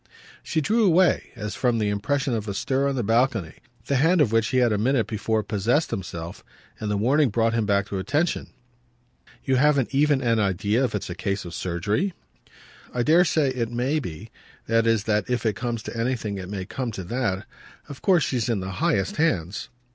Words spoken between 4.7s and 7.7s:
a minute before possessed himself; and the warning brought him